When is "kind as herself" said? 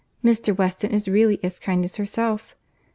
1.59-2.55